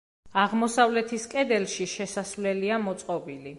[0.43, 3.49] აღმოსავლეთის კედელში შესასვლელია მოწყობილი.